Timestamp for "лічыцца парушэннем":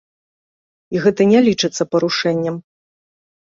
1.49-2.55